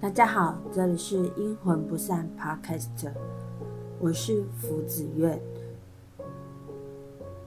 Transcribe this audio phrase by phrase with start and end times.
[0.00, 3.10] 大家好，这里是阴魂不散 Podcast，
[3.98, 5.40] 我是福子苑。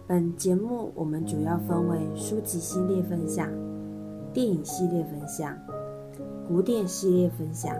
[0.06, 3.48] 本节目我们主要分为书籍系列分享、
[4.34, 5.58] 电影系列分享、
[6.46, 7.74] 古典系列分享，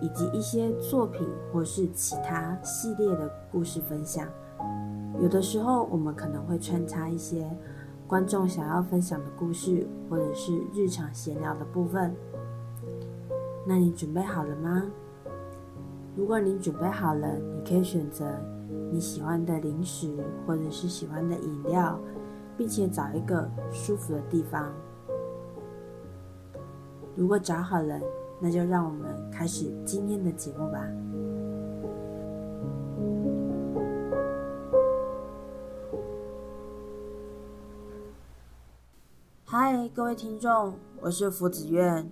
[0.00, 4.28] 以及一些作品或是其他系列的故事分享。
[5.20, 7.44] 有的时候我们可能会穿插一些
[8.06, 12.14] 观众想要分享的故事，或者是日常闲聊的部分。
[13.68, 14.84] 那你准备好了吗？
[16.14, 18.24] 如果你准备好了，你可以选择
[18.92, 21.98] 你喜欢的零食或者是喜欢的饮料，
[22.56, 24.72] 并且找一个舒服的地方。
[27.16, 28.00] 如果找好了，
[28.40, 30.86] 那就让我们开始今天的节目吧。
[39.44, 42.08] 嗨，各位听众，我是福子苑。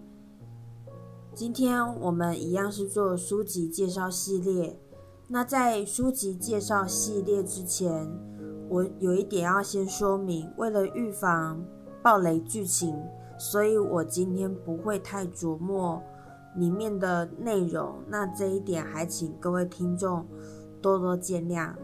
[1.34, 4.79] 今天我们一样是做书籍介绍系列。
[5.27, 8.09] 那在书籍介绍系列之前，
[8.68, 11.60] 我有一点要先说明，为了预防
[12.04, 12.96] 暴雷剧情，
[13.37, 16.01] 所以我今天不会太琢磨
[16.54, 17.96] 里面的内容。
[18.07, 20.24] 那这一点还请各位听众
[20.80, 21.74] 多多见谅。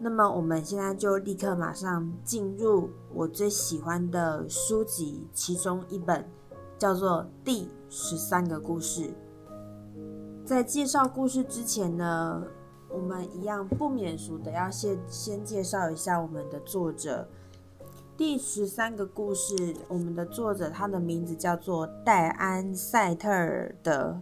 [0.00, 6.26] 那么我们现在就立刻马上进入我最喜欢的书籍，其中一本。
[6.78, 9.10] 叫做第十三个故事。
[10.44, 12.44] 在介绍故事之前呢，
[12.88, 17.28] 我们一样不免俗的要先先介绍一下我们的作者。
[18.16, 24.20] 第十三个故事，我们的作者他的名字叫做戴安·塞特尔德，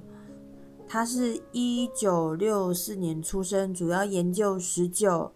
[0.89, 5.33] 他是一九六四年出生，主要研究十九、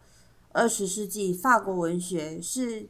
[0.53, 2.89] 二十世纪法国文学，是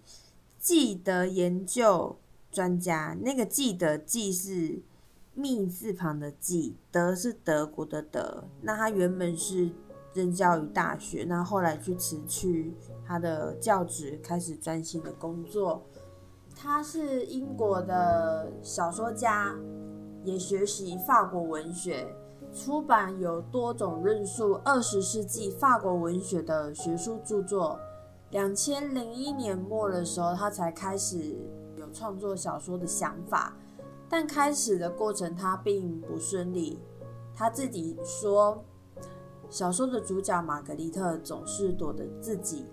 [0.58, 2.16] 记得研究。
[2.50, 4.80] 专家，那个“记”的“记”是
[5.34, 8.44] “密”字旁的“记”，“德”是德国的“德”。
[8.62, 9.70] 那他原本是
[10.14, 12.74] 任教于大学，那后来去辞去
[13.06, 15.82] 他的教职，开始专心的工作。
[16.56, 19.54] 他是英国的小说家，
[20.24, 22.12] 也学习法国文学，
[22.52, 27.78] 出版有多种论述二十世纪法国文学的学术著作。
[28.30, 31.36] 两千零一年末的时候，他才开始。
[31.92, 33.56] 创作小说的想法，
[34.08, 36.78] 但开始的过程他并不顺利。
[37.34, 38.64] 他自己说，
[39.48, 42.66] 小说的主角玛格丽特总是躲着自己，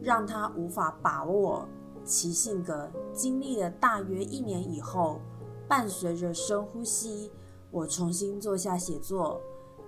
[0.00, 1.68] 让他无法把握
[2.04, 2.88] 其性格。
[3.12, 5.20] 经历了大约一年以后，
[5.68, 7.30] 伴随着深呼吸，
[7.70, 9.40] 我重新坐下写作，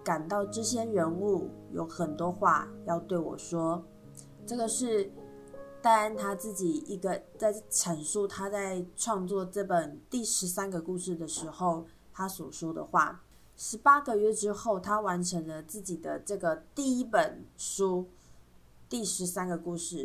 [0.04, 3.82] 感到这些人物有很多话要对我说。
[4.46, 5.10] 这个是。
[5.82, 13.22] 戴安他自己一个在阐述他在创作这本第十三个故事的时候，他所说的话。
[13.56, 18.04] 十八个月之后，他完成了自己的这个第一本书
[18.88, 19.96] 《第十三个故事》。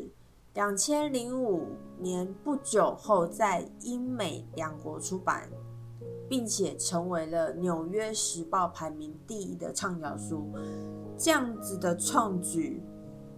[0.54, 1.68] 两千零五
[2.00, 5.50] 年不久后，在英美两国出版，
[6.28, 10.52] 并且成为了《纽约时报》排名第一的畅销书。
[11.18, 12.82] 这样子的创举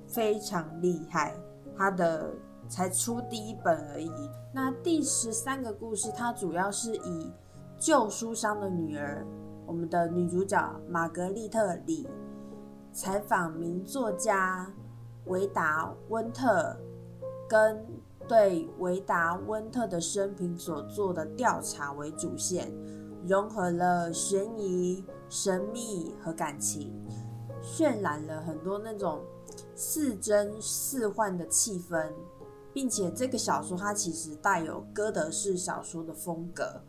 [0.08, 1.36] 非常厉害。
[1.80, 2.30] 他的
[2.68, 4.12] 才出第一本而已。
[4.54, 7.32] 那第十三个故事，它主要是以
[7.78, 9.26] 旧书商的女儿，
[9.66, 12.06] 我们的女主角玛格丽特里
[12.92, 14.70] 采访名作家
[15.28, 16.76] 维达温特，
[17.48, 17.82] 跟
[18.28, 22.70] 对维达温特的生平所做的调查为主线，
[23.26, 26.94] 融合了悬疑、神秘和感情，
[27.64, 29.22] 渲染了很多那种。
[29.76, 32.12] 似真似幻的气氛，
[32.74, 36.82] 并且这个小说它其实带有哥德式小说的风格。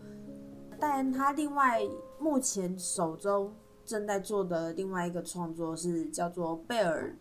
[0.78, 1.82] 但他另外
[2.18, 3.54] 目前手中
[3.84, 7.16] 正在做的另外一个创作是叫做《贝尔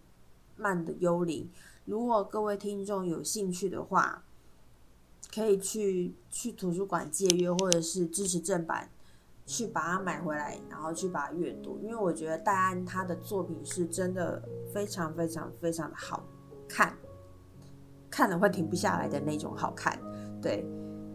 [0.56, 1.50] 曼的幽灵》。
[1.86, 4.24] 如果各位听众有兴趣的话，
[5.34, 8.90] 可以去去图书馆借阅，或者是支持正版。
[9.50, 14.40] 去把它买回来，然后去把它阅读，因为我觉得戴安他的作品是真的
[14.72, 16.22] 非常非常非常的好
[16.68, 16.96] 看，
[18.12, 20.00] 看了会停不下来的那种好看。
[20.40, 20.64] 对，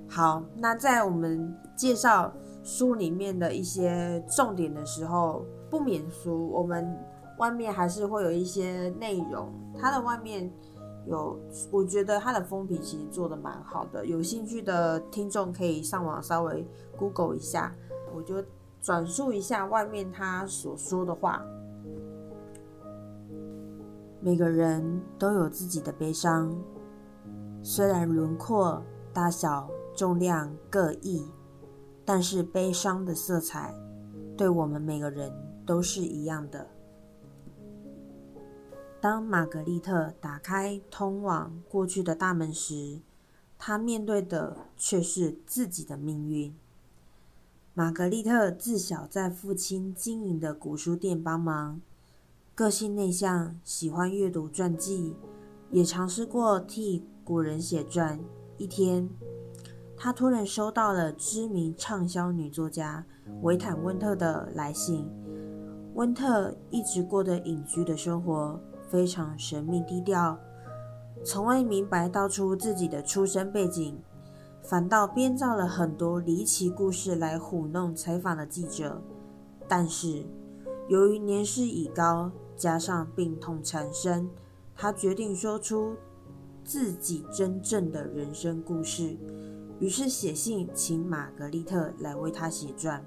[0.09, 2.35] 好，那在我们介绍
[2.65, 6.93] 书里面的一些重点的时候，不免俗，我们
[7.39, 9.49] 外面还是会有一些内容。
[9.79, 10.53] 它的外面
[11.07, 11.39] 有，
[11.71, 16.67] 我觉得它的封皮其实做的蛮好的，有兴趣的听众可以上网稍微
[16.99, 17.73] Google 一下。
[18.15, 18.43] 我就
[18.81, 21.45] 转述一下外面他所说的话。
[24.21, 26.57] 每个人都有自己的悲伤，
[27.63, 28.83] 虽然轮廓、
[29.13, 31.27] 大小、重量各异，
[32.05, 33.75] 但是悲伤的色彩
[34.37, 35.31] 对我们每个人
[35.67, 36.67] 都是一样的。
[39.01, 43.03] 当玛格丽特打开通往过去的大门时，
[43.59, 46.57] 她面对的却是自己的命运。
[47.77, 51.81] 玛格丽特自小在父亲经营的古书店帮忙，
[52.55, 55.17] 个性内向，喜欢阅读传记，
[55.73, 58.21] 也尝试过替古人写传。
[58.59, 59.11] 一天，
[59.97, 63.05] 他突然收到了知名畅销女作家
[63.43, 65.11] 维坦温特的来信。
[65.95, 68.61] 温特一直过得隐居的生活。
[68.89, 70.39] 非常神秘低调，
[71.25, 73.99] 从未明白道出自己的出身背景，
[74.65, 79.01] 反倒编造了很多离奇故事来糊弄采访的记者。
[79.69, 80.25] 但是，
[80.89, 84.29] 由于年事已高，加上病痛缠身，
[84.75, 85.95] 他决定说出
[86.65, 89.17] 自己真正的人生故事。
[89.81, 93.05] 于是写信请玛格丽特来为他写传。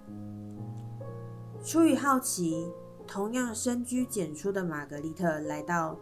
[1.63, 2.67] 出于好奇。
[3.09, 5.97] 同样深居简出的玛格丽特来到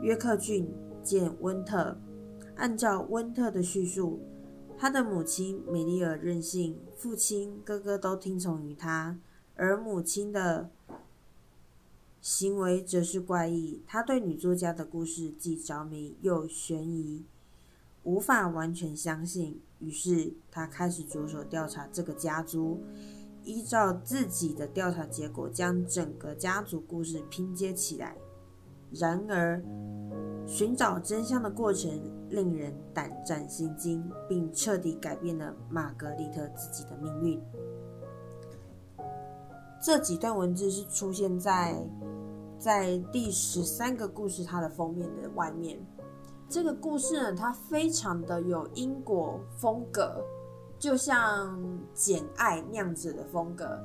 [0.00, 0.68] 约克郡
[1.04, 1.96] 见温特。
[2.56, 4.18] 按照温特的叙述，
[4.78, 9.18] 他的母亲美丽尔任性，父亲、哥哥都听从于他，
[9.56, 10.70] 而母亲的
[12.20, 13.82] 行为则是怪异。
[13.86, 17.24] 他对女作家的故事既着迷又悬疑，
[18.04, 19.60] 无法完全相信。
[19.80, 22.80] 于是他开始着手调查这个家族。
[23.44, 28.14] 依照自己的调查结果，将整个家族故事拼接起来。
[28.92, 29.62] 然而，
[30.48, 31.90] 寻找真相的过程
[32.30, 37.38] 令人胆战心惊，并彻底改变了玛格丽特自己的命运。
[39.80, 41.76] 这几段文字是出现在
[42.58, 45.78] 在第十三个故事它的封面的外面。
[46.48, 50.24] 这个故事呢，它非常的有英国风格。
[50.78, 51.60] 就像
[51.92, 53.78] 《简爱》那样子的风格，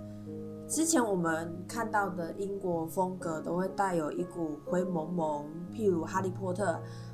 [0.74, 6.66] 之前我们看到的英国风格都会带有一股灰蒙蒙，譬如《哈利波特》，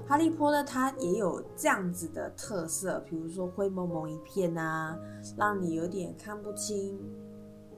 [0.08, 4.98] 《哈利波特》它也有这样子的特色，比如说灰蒙蒙一片啊，
[5.36, 6.98] 让你有点看不清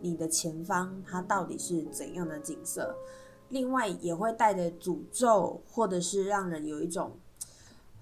[0.02, 2.96] 你的前方它到底是怎样的景色。
[3.50, 7.14] 另外也会带着诅咒，或者是让人有一种。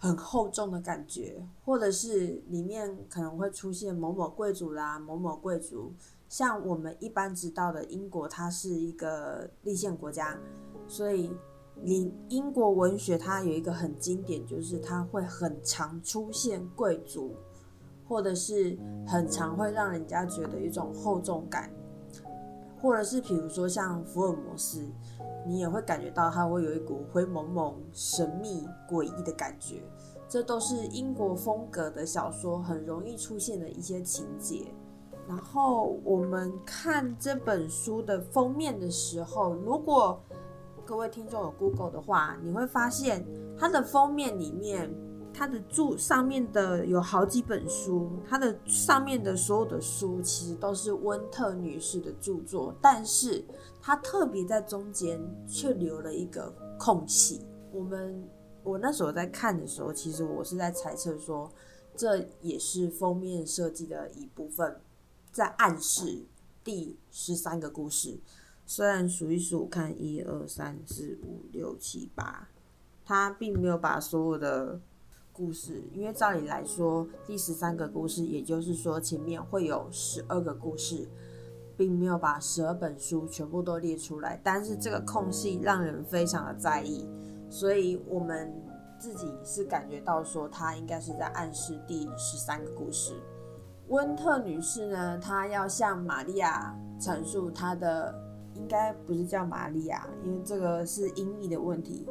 [0.01, 5.91] 很厚重的感觉，或者是里面可能会出现某某贵族啦，某某贵族。
[6.29, 10.39] 像我们一般知道的，英国它是一个立宪国家，
[10.87, 11.29] 所以
[11.81, 17.35] 你英国文学它有一个很经典，就是它会很常出现贵族，
[18.07, 21.69] 或者是很常会让人家觉得一种厚重感，
[22.81, 24.87] 或者是比如说像福尔摩斯。
[25.47, 29.81] 你也会感觉到它会有一股灰蒙蒙、神秘、诡异的感觉，
[30.27, 34.71] 这都是英国风格的小说很容易出现的一些情节。
[35.29, 40.19] 然后我们看这本书的封面的时候，如果
[40.83, 43.23] 各位听众有 Google 的话，你会发现
[43.55, 44.91] 它的封面里面。
[45.31, 53.45] 它的注上面的有好几本书，它的上面的所有的书其实都是温特女士的著作，但是
[53.79, 55.17] 她特别在中间
[55.47, 57.45] 却留了一个空隙。
[57.71, 58.27] 我们
[58.63, 61.49] 我那时候在看的时候，其实我是在猜测说，
[61.95, 64.75] 这也是封面设计的一部分，
[65.31, 66.25] 在暗示
[66.63, 68.19] 第十三个故事。
[68.65, 72.49] 虽然数一数，看一二三四五六七八，
[73.05, 74.81] 他并没有把所有的。
[75.31, 81.07] 故事，因为照理来说，第十三个故事，也就是说前面会有十二个故事，
[81.77, 84.37] 并没有把十二本书全部都列出来。
[84.43, 87.07] 但是这个空隙让人非常的在意，
[87.49, 88.53] 所以我们
[88.99, 93.13] 自己是感觉到说，他应该是在暗示第十三个故事。
[93.89, 98.13] 温特女士呢，她要向玛利亚阐述她的，
[98.53, 102.07] 应该不是叫玛利亚，因为这个是音译的问题，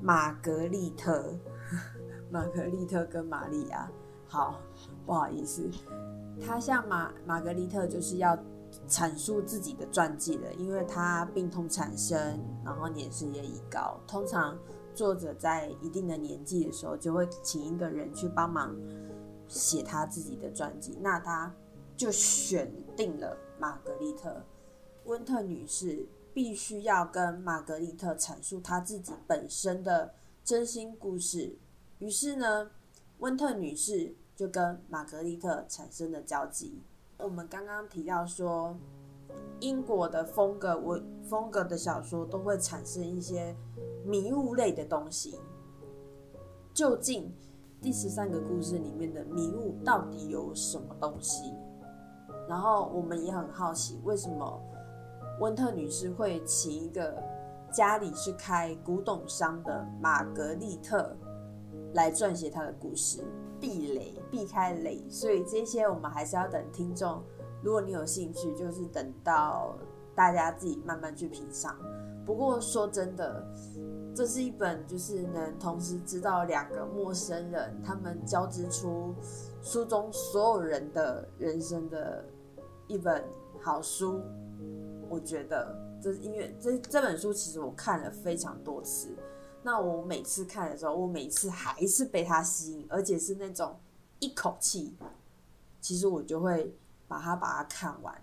[0.00, 1.24] 玛格丽特。
[2.30, 3.90] 玛格丽特跟玛利亚，
[4.28, 4.60] 好，
[5.04, 5.68] 不好意思，
[6.40, 8.38] 她向玛玛格丽特就是要
[8.88, 13.98] 阐述自己的传记的，因为他病痛缠身，然后年事也已高。
[14.06, 14.56] 通常
[14.94, 18.72] 作者在一定的年纪的时候，就会请一个人去帮忙
[19.50, 20.96] 写他自己的传记。
[21.02, 21.54] 那他
[21.96, 24.42] 就选定了玛格丽特
[25.04, 31.58] 温特女士，必须要跟玛格丽特阐述他自己本身的真心故事。
[31.98, 32.70] 于是呢，
[33.18, 36.80] 温特女士就跟玛格丽特产生了交集。
[37.18, 38.78] 我们刚刚提到说，
[39.60, 43.54] 英国的风格文风格的小说都会产生一些
[44.04, 45.38] 迷雾类的东西。
[46.72, 47.30] 究竟
[47.82, 51.54] 第十三个故事里面的迷雾到底有什么东西？
[52.46, 54.60] 然后我们也很好奇，为什么
[55.40, 57.16] 温特女士会请一个
[57.72, 61.16] 家里是开古董商的玛格丽特
[61.94, 63.24] 来撰写她的故事，
[63.58, 67.22] 避雷避开雷，所以这些我们还是要等听众，
[67.62, 69.74] 如果你有兴趣，就是等到
[70.14, 71.74] 大家自己慢慢去品尝。
[72.26, 73.42] 不过说真的，
[74.14, 79.14] 这是一本就是能同时知道两个陌生人他们交织出
[79.62, 82.24] 书中所有人的人生的
[82.86, 83.24] 一本
[83.62, 84.20] 好书。
[85.08, 89.16] 我觉得这因为这这本书其实我看了非常多次，
[89.62, 93.78] 那我每次看的时候，我每次还是被它吸引，而且是那种
[94.18, 94.96] 一口气，
[95.80, 96.76] 其实我就会
[97.08, 98.14] 把它把它看完，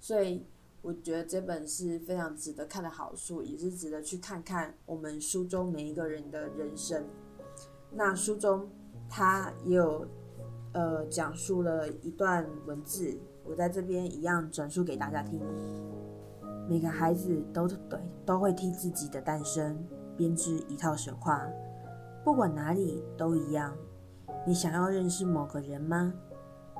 [0.00, 0.44] 所以。
[0.80, 7.04] 我觉得这本是非常值得看的好书，也是值得去看看我们书中每一个人的人生。
[7.90, 8.68] 那书中
[9.08, 10.06] 他也有
[10.72, 15.40] 呃讲述了一段文字，我在这边一样转述给大家听。
[16.68, 19.84] 每个孩子都对都会替自己的诞生
[20.16, 21.46] 编织一套神话，
[22.22, 23.76] 不管哪里都一样。
[24.46, 26.14] 你想要认识某个人吗？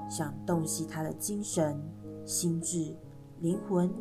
[0.08, 1.78] 想洞悉他的精神、
[2.24, 2.94] 心智？
[3.40, 3.92] 灵魂，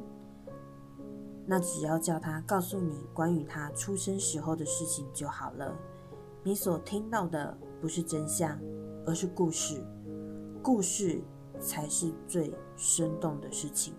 [1.46, 5.78] 那只要叫他告诉你关于他出生时候的事情就好了。
[6.44, 8.60] 你所听到的不是真相，
[9.06, 9.84] 而是故事。
[10.64, 11.22] 故事
[11.60, 13.94] 才是最生动的事情。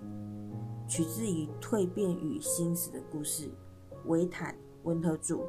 [0.88, 3.44] 取自于《蜕变与心死的故事》，
[4.06, 4.52] 维坦·
[4.82, 5.40] 温特著。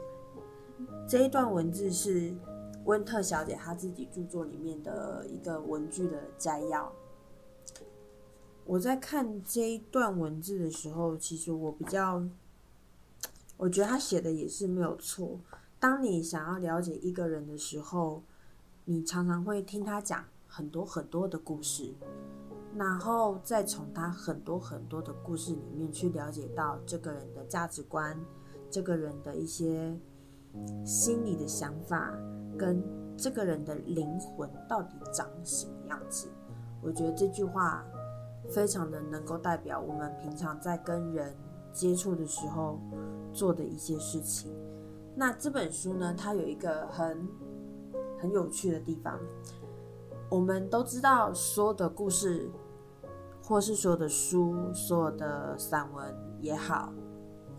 [1.07, 2.35] 这一段文字是
[2.85, 6.91] 温特小姐她自己著作里面的一个文句的摘要。
[8.69, 12.21] 我在看这一段文字的时候，其实我比较，
[13.57, 15.39] 我觉得他写的也是没有错。
[15.79, 18.21] 当你想要了解一个人的时候，
[18.85, 21.95] 你常常会听他讲很多很多的故事，
[22.75, 28.15] 然后再从他很多很多的故事里面去了解到这个人的价值观，
[28.69, 29.99] 这个人的一些
[30.85, 32.13] 心理的想法，
[32.55, 32.83] 跟
[33.17, 36.27] 这个人的灵魂到底长什么样子。
[36.83, 37.83] 我觉得这句话。
[38.49, 41.35] 非常的能够代表我们平常在跟人
[41.71, 42.79] 接触的时候
[43.31, 44.51] 做的一些事情。
[45.15, 47.27] 那这本书呢，它有一个很
[48.19, 49.19] 很有趣的地方。
[50.29, 52.49] 我们都知道，所有的故事，
[53.43, 56.93] 或是所有的书，所有的散文也好，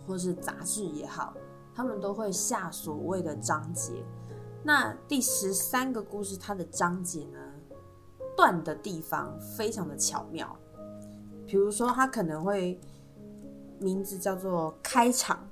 [0.07, 1.35] 或是杂志也好，
[1.75, 4.05] 他们都会下所谓的章节。
[4.63, 7.39] 那第十三个故事，它的章节呢，
[8.37, 10.57] 断的地方非常的巧妙。
[11.51, 12.79] 比如说，他可能会
[13.81, 15.51] 名字叫做开场，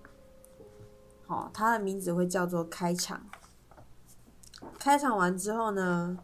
[1.27, 3.21] 好，他的名字会叫做开场。
[4.79, 6.17] 开场完之后呢，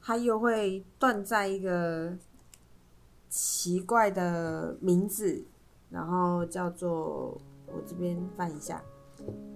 [0.00, 2.12] 他又会断在一个
[3.28, 5.44] 奇怪的名字，
[5.88, 8.82] 然后叫做我这边翻一下，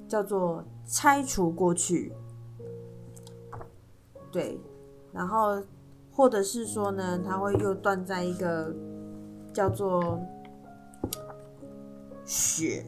[0.06, 2.12] 叫做拆除过去。
[4.30, 4.60] 对，
[5.12, 5.60] 然后
[6.12, 8.72] 或者是说呢，他会又断在一个。
[9.56, 10.20] 叫做
[12.26, 12.84] 雪，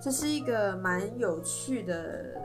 [0.00, 2.40] 这是一个蛮有趣的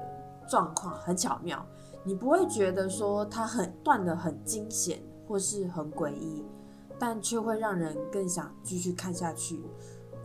[0.50, 1.66] 状况，很巧妙。
[2.04, 6.44] 你不会觉得说它很断的很惊险或是很诡异，
[7.00, 9.64] 但却会让人更想继续看下去。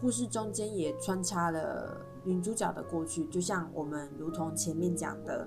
[0.00, 5.46] 故事中间也穿插了女主角的过去，就像我们如同前面讲的，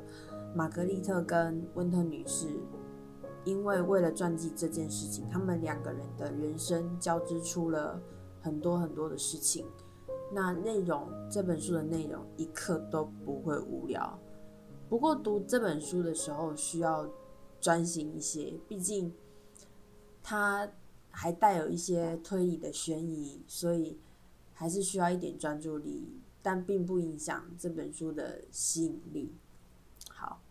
[0.55, 2.47] 玛格丽特跟温特女士。
[3.45, 8.01] 因为为了传记这件事情，他们两个人的人生交织出了
[8.41, 9.65] 很多很多的事情。
[10.33, 14.19] 那内容这本书的内容一刻都不会无聊。
[14.89, 17.07] 不过读这本书的时候需要
[17.61, 19.13] 专心一些，毕竟
[20.23, 20.67] 它
[21.11, 23.99] 还带有一些推理的悬疑，所以
[24.53, 29.35] 还是需要一点专注力，但并不影响这本书的吸引力。
[30.09, 30.41] 好。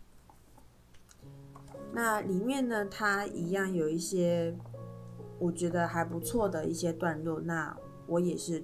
[1.95, 4.53] 那里面呢，它一样有一些
[5.39, 7.39] 我觉得还不错的一些段落。
[7.39, 7.73] 那
[8.05, 8.61] 我也是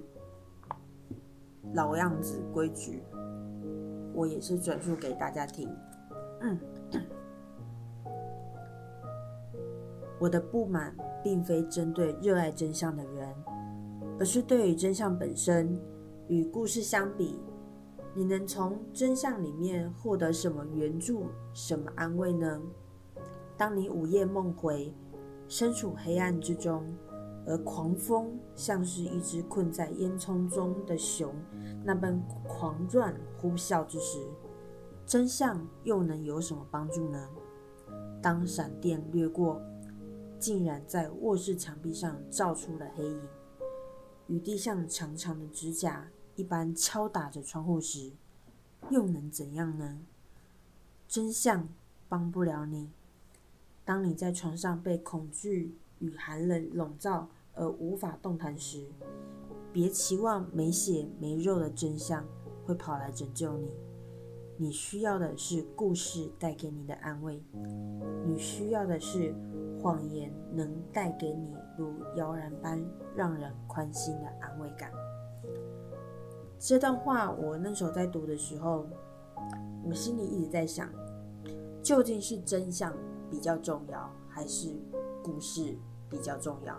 [1.72, 3.02] 老样子规矩，
[4.12, 5.66] 我也是转述给大家听。
[6.42, 6.60] 嗯，
[10.20, 13.34] 我的不满并非针对热爱真相的人，
[14.18, 15.80] 而是对于真相本身。
[16.28, 17.36] 与故事相比，
[18.14, 22.62] 你能从真相里面获得什么援助、什么安慰呢？
[23.62, 24.92] 当你午夜梦回，
[25.46, 26.84] 身处黑暗之中，
[27.46, 31.32] 而狂风像是一只困在烟囱中的熊，
[31.84, 34.18] 那般狂乱呼啸之时，
[35.06, 37.28] 真相又能有什么帮助呢？
[38.20, 39.62] 当闪电掠过，
[40.40, 43.20] 竟然在卧室墙壁上照出了黑影，
[44.26, 48.10] 雨滴像长长的指甲一般敲打着窗户时，
[48.90, 50.00] 又能怎样呢？
[51.06, 51.68] 真相
[52.08, 52.90] 帮不了你。
[53.84, 58.86] 当你在床上被恐惧与寒冷笼罩而无法动弹时，
[59.72, 62.24] 别期望没血没肉的真相
[62.64, 63.70] 会跑来拯救你。
[64.56, 67.42] 你需要的是故事带给你的安慰，
[68.26, 69.34] 你需要的是
[69.80, 72.80] 谎言能带给你如摇篮般
[73.16, 74.92] 让人宽心的安慰感。
[76.58, 78.86] 这段话我那时候在读的时候，
[79.84, 80.88] 我心里一直在想，
[81.82, 82.94] 究竟是真相
[83.32, 84.76] 比较重要，还是
[85.24, 85.74] 故事
[86.10, 86.76] 比较重要？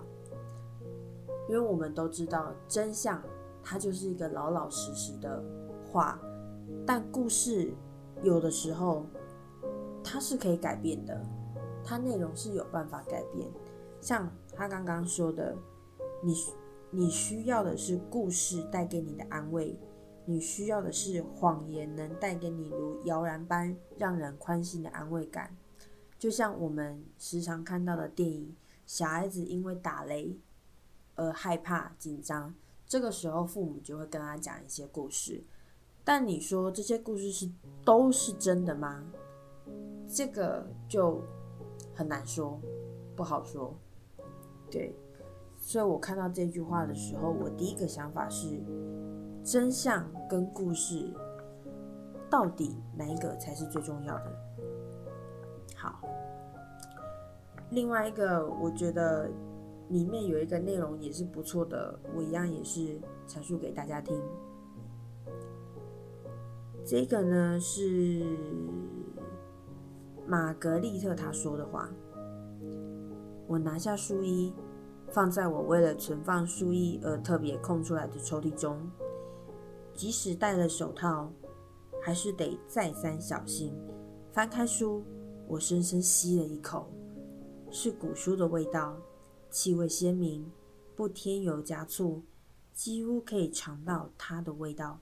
[1.50, 3.19] 因为我们都知道，真相
[3.63, 5.43] 它就是一个老老实实的
[5.91, 6.19] 话。
[6.86, 7.74] 但故事
[8.22, 9.07] 有的时候
[10.03, 11.19] 它是可以改变的，
[11.83, 13.50] 它内容是有办法改变。
[14.00, 15.55] 像他刚刚说的，
[16.22, 16.36] 你
[16.91, 19.75] 你需要的是故事带给你的安慰，
[20.25, 25.57] 你需要的是谎言能带给你如摇篮般让人宽心的安慰感。
[26.24, 30.39] 就像我们时常看到的电影，小孩子因为打雷
[31.15, 32.56] 而害怕紧张，
[32.88, 35.44] 这个时候父母就会跟他讲一些故事。
[36.01, 37.51] 但你说这些故事是
[37.84, 39.03] 都是真的吗？
[40.08, 41.22] 这个就
[41.94, 42.58] 很难说，
[43.18, 43.77] 不好说。
[44.72, 44.96] 对，
[45.58, 48.63] 所以我看到这句话的时候，我第一个想法是：
[49.44, 51.13] 真相跟故事
[52.30, 54.42] 到底哪一个才是最重要的？
[55.83, 55.99] 好，
[57.71, 59.29] 另外一个我觉得
[59.89, 62.97] 里面有一个内容也是不错的，我一样也是
[63.27, 64.17] 阐述给大家听。
[66.85, 68.25] 这个呢是
[70.25, 71.89] 玛格丽特她说的话。
[73.45, 74.53] 我拿下书衣，
[75.09, 78.79] 放在我为了存放书衣而特别空出来的抽屉中。
[79.93, 81.29] 即使戴了手套，
[82.01, 83.77] 还是得再三小心。
[84.31, 85.03] 翻开书，
[85.53, 86.92] 我深深吸了一口，
[87.70, 88.98] 是古书的味道，
[89.51, 90.51] 气味鲜明，
[90.96, 92.24] 不添油加醋，
[92.74, 95.00] 几乎可以尝到它的味道。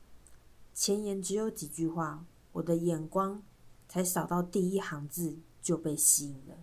[0.74, 3.42] 前言只有几句话，我的眼光
[3.88, 6.58] 才扫到第一行字就被吸引了，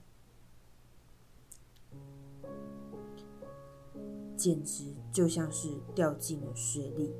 [4.36, 7.14] 简直就像是掉进了水里。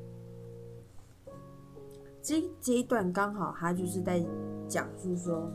[2.22, 4.22] 这这一段刚好他就是在
[4.68, 5.50] 讲述说，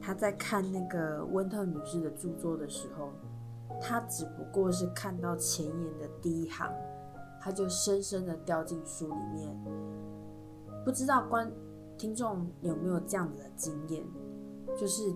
[0.00, 3.12] 他在看那个温特女士的著作的时候，
[3.80, 6.72] 他只不过是看到前言的第一行，
[7.40, 9.54] 他就深深的掉进书里面。
[10.84, 11.52] 不知道观
[11.98, 14.02] 听众有没有这样子的经验，
[14.76, 15.14] 就是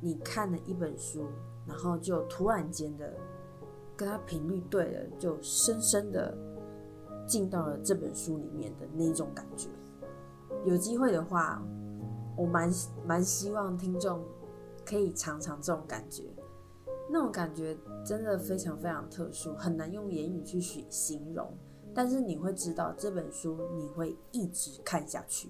[0.00, 1.28] 你看了一本书，
[1.66, 3.14] 然后就突然间的
[3.96, 6.36] 跟他频率对了，就深深的
[7.26, 9.68] 进到了这本书里面的那种感觉。
[10.64, 11.62] 有机会的话，
[12.36, 12.70] 我蛮
[13.06, 14.24] 蛮希望听众
[14.84, 16.24] 可以尝尝这种感觉，
[17.10, 21.56] 那种感觉真的非常非常特殊，很难用言语去形容。
[21.94, 25.48] 但是你会知道这本书，你会一直看下去。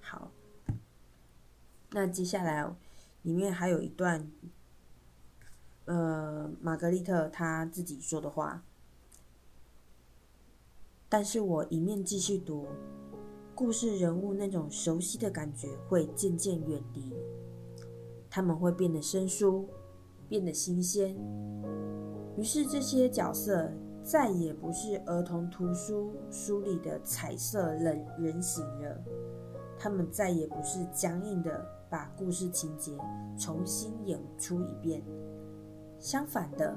[0.00, 0.30] 好，
[1.90, 2.72] 那接下来
[3.22, 4.30] 里面还有一段，
[5.86, 8.62] 呃，玛格丽特她自己说的话。
[11.08, 12.68] 但是我一面继续读，
[13.58, 17.12] 故事人物那种熟悉的感觉会渐渐远离，
[18.30, 19.68] 他们会变得生疏，
[20.28, 21.16] 变得新鲜。
[22.36, 23.68] 于是这些角色。
[24.00, 29.04] 再也不是儿童图书书里的彩色冷人形了，
[29.78, 32.96] 他们再也不是僵硬的把故事情节
[33.36, 35.02] 重新演出一遍。
[35.98, 36.74] 相反的，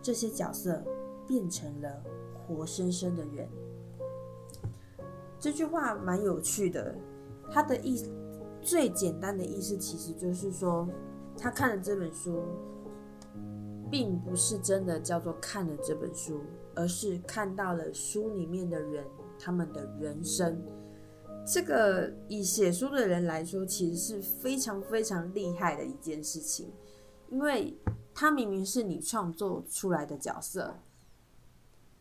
[0.00, 0.80] 这些角色
[1.26, 2.00] 变成了
[2.46, 3.48] 活生生的人。
[5.38, 6.94] 这句话蛮有趣的，
[7.50, 8.04] 它的意
[8.60, 10.88] 最简单的意思其实就是说，
[11.36, 12.42] 他看了这本书。
[13.90, 16.42] 并不是真的叫做看了这本书，
[16.74, 19.02] 而是看到了书里面的人
[19.38, 20.62] 他们的人生。
[21.46, 26.70] 这个以写书的人来说，其实是非常非常厉害的一件事情，
[27.30, 27.78] 因为
[28.12, 30.74] 他明明是你创作出来的角色，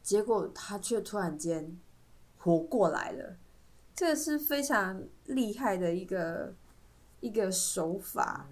[0.04, 1.80] 结果他却突然间
[2.48, 3.36] 活过来了，
[3.94, 6.54] 这是非常厉害的一个
[7.20, 8.48] 一个手法。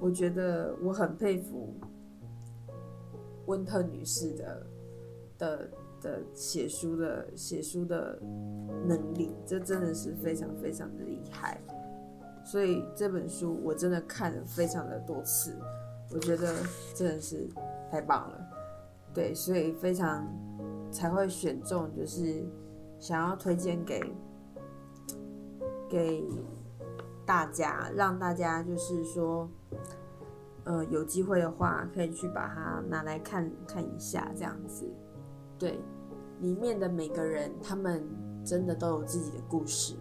[0.00, 1.72] 我觉得我很佩服。
[3.46, 4.66] 温特女士的
[5.38, 8.18] 的的写书的写书的
[8.84, 11.60] 能力，这真的是非常非常的厉害。
[12.44, 15.56] 所以这本书我真的看了非常的多次，
[16.12, 16.54] 我觉得
[16.94, 17.48] 真的是
[17.90, 18.38] 太棒了。
[19.14, 20.28] 对，所以非常
[20.92, 22.44] 才会选中，就是
[23.00, 24.00] 想要推荐给
[25.88, 26.22] 给
[27.26, 29.48] 大家，让大家就是说，
[30.64, 34.88] 呃，有机会的话可以去把它拿来看看一下，这样子。
[35.58, 35.80] 对，
[36.40, 38.06] 里面的每个人，他们
[38.44, 39.94] 真的都有自己的故事，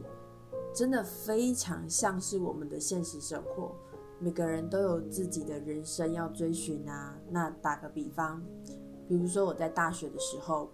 [0.74, 3.76] 真的非常像是我们的现实生活。
[4.20, 7.18] 每个人都有自己的人生要追寻啊。
[7.30, 8.44] 那打个比方，
[9.08, 10.70] 比如说我在大学的时候，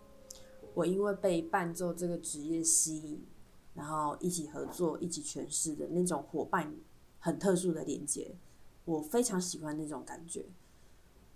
[0.76, 3.26] 我因为被伴奏这个职业吸引，
[3.74, 6.76] 然后一起合作、一起诠释的那种伙伴
[7.18, 8.36] 很特殊的连接，
[8.84, 10.46] 我非常喜欢那种感觉。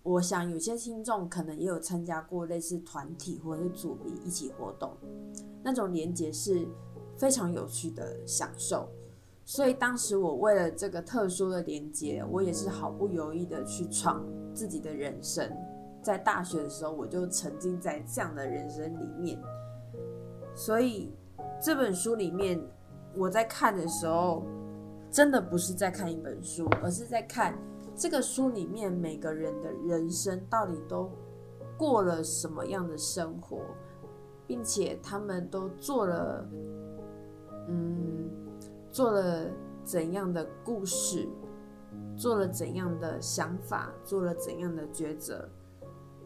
[0.03, 4.95] 我想有些听众可能也有参加过类似团体或者是组别一起活动，
[5.63, 6.67] 那种连接是
[7.17, 8.89] 非常有趣的享受。
[9.45, 14.23] 所以当时我为了这个特殊的连接，我也是毫不犹豫的去闯
[14.53, 15.49] 自己的人生。
[16.09, 19.39] 在大学的时候，我就沉浸在这样的人生里面。
[20.55, 21.13] 所以
[21.61, 22.59] 这本书里面，
[23.15, 24.43] 我在看的时候，
[25.11, 27.55] 真的不是在看一本书，而是在看
[27.95, 31.11] 这个书里面每个人的人生到底都
[31.77, 33.61] 过了什么样的生活，
[34.47, 36.49] 并且他们都做了，
[37.67, 38.27] 嗯。
[38.91, 39.45] 做了
[39.83, 41.29] 怎样的故事，
[42.17, 45.47] 做了怎样的想法，做了怎样的抉择？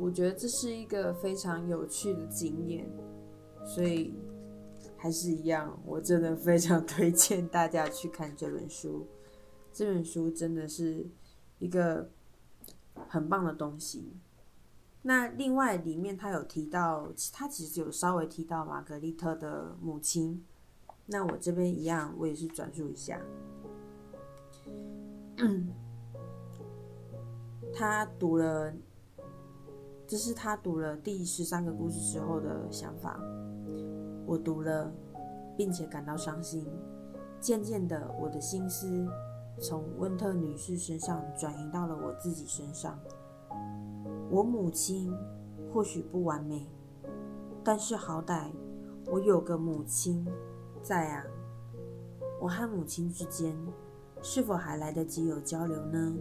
[0.04, 2.86] 我觉得这是一个非常有趣的经验，
[3.66, 4.14] 所以
[4.98, 9.08] 还是一样，我真的非常 推荐大家去看这本书。
[9.72, 11.08] 这本书真的是
[11.58, 12.10] 一个
[13.08, 14.18] 很棒的东西。
[15.04, 20.44] 那另外里面他有提到，他其实有稍微提到玛格丽特的母亲。
[21.06, 23.22] 那我这边一样，我也是转述一下。
[27.74, 28.74] 他读了，
[30.14, 33.20] 这是他读了第十三个故事之后的想法。
[34.28, 34.94] 我读了，
[35.58, 36.68] 并且感到伤心。
[37.42, 39.08] 渐渐的，我的心思
[39.60, 43.00] 从温特女士身上转移到了我自己身上。
[44.30, 45.12] 我母亲
[45.74, 46.68] 或许不完美，
[47.64, 48.52] 但是好歹
[49.08, 50.24] 我有个母亲。
[50.84, 51.24] 在啊，
[52.40, 53.58] 我和母亲之间
[54.22, 56.16] 是否还来得及有交流呢？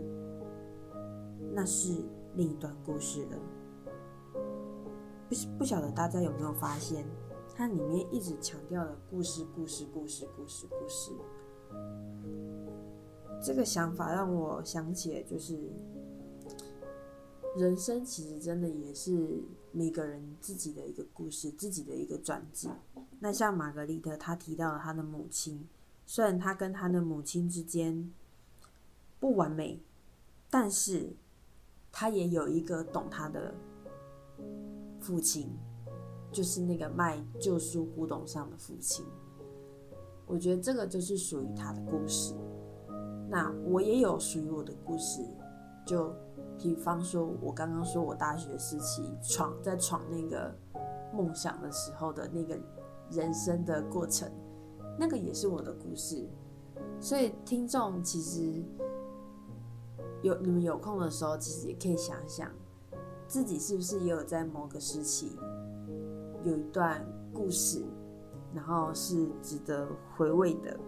[1.52, 1.92] 那是
[2.36, 3.36] 另一段故事了。
[5.32, 7.06] 不不晓得大家有没有发现，
[7.54, 11.10] 它里面一直强调的故事、故事、故事、故事、故事。
[13.42, 15.72] 这个想法让我想起，就是
[17.56, 19.42] 人生其实真的也是
[19.72, 22.68] 每个人自己的一个故事，自己的一个传记。
[23.18, 25.66] 那像玛格丽特，她提到了她的母亲，
[26.04, 28.12] 虽然她跟她的母亲之间
[29.18, 29.80] 不完美，
[30.50, 31.14] 但是
[31.90, 33.54] 她也有一个懂她的
[35.02, 35.50] 父亲，
[36.30, 39.04] 就是那个卖旧书古董上的父亲。
[40.24, 42.34] 我觉得这个就是属于他的故事。
[43.28, 45.20] 那我也有属于我的故事，
[45.84, 46.14] 就
[46.58, 50.54] 比方说，我刚刚说我大学时期闯在闯那个
[51.12, 52.58] 梦想的时候的那个。
[53.10, 54.32] 人生的过程，
[54.98, 56.26] 那个也是我的故事，
[56.98, 58.64] 所以听众其实
[60.22, 62.50] 有你们有空的时候，其实也可以想想，
[63.32, 65.38] 自己是不是也有在某个时期
[66.44, 67.82] 有一段故事，
[68.54, 70.78] 然后是值得回味的。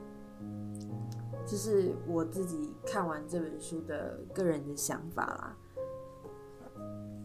[1.47, 5.57] 这是我自己看完这本书的个人的想法啦。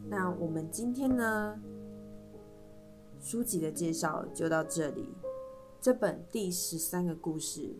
[0.08, 1.60] 那我们今天呢？
[3.19, 5.13] 书籍的介绍就到这里。
[5.82, 7.75] 这本第十三个故事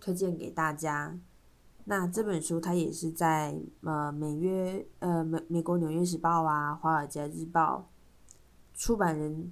[0.00, 1.20] 推荐给大家。
[1.90, 7.88] 那这本书它也是在呃美约呃美美国纽约时报啊、华尔街日报、
[8.74, 9.50] 出版人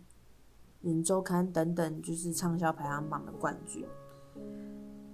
[0.82, 3.86] 人周刊等等，就是畅销排行榜的冠军。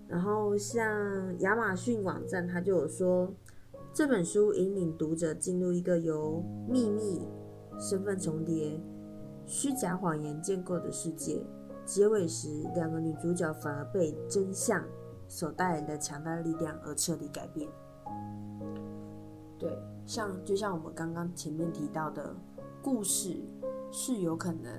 [0.09, 0.85] 然后像
[1.39, 3.33] 亚马逊网站，它就有说
[3.95, 7.23] 这本书引领读者进入一个由秘密、
[7.79, 8.81] 身份重叠。
[9.47, 11.47] 虚假谎言建构的世界，
[11.85, 14.85] 结尾时，两个女主角反而被真相
[15.33, 17.67] 所带来的强大力量而彻底改变。
[19.59, 22.37] 对，像就像我们刚刚前面提到的，
[22.83, 23.43] 故事
[23.91, 24.71] 是有可能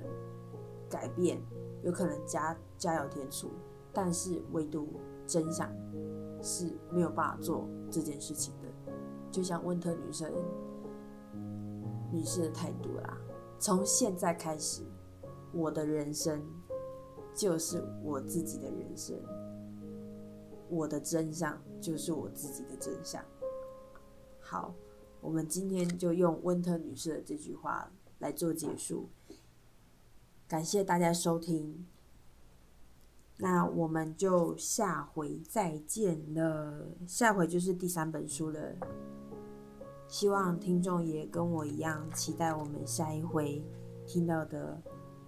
[0.88, 1.42] 改变，
[1.82, 3.50] 有可能加加油添醋，
[3.92, 5.68] 但是唯独真相
[6.40, 8.68] 是没有办法做这件事情的。
[9.32, 10.32] 就像温特女生
[12.12, 13.18] 女士的态度啦。
[13.58, 14.84] 从现在开始，
[15.52, 16.40] 我的人生
[17.34, 19.16] 就是我自己的人生，
[20.68, 23.24] 我的真相就是我自己的真相。
[24.40, 24.74] 好，
[25.20, 29.08] 我们今天就用温特女士的这句话来做结束。
[30.46, 31.86] 感谢大家收听，
[33.38, 36.86] 那我们就下回再见了。
[37.06, 38.76] 下回就是第三本书了，
[40.06, 43.64] 希望听众也跟我一样期待我们下一回
[44.06, 44.80] 听到的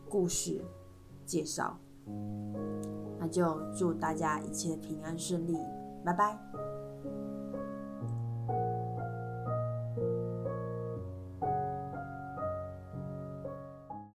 [0.09, 0.63] 故事
[1.25, 1.79] 介绍。
[3.29, 5.59] 就祝大家一切平安顺利，
[6.05, 6.76] 拜拜。